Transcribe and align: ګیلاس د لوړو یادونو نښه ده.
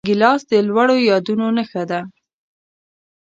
ګیلاس 0.07 0.41
د 0.51 0.53
لوړو 0.67 0.95
یادونو 1.09 1.45
نښه 1.57 1.83
ده. 1.89 1.99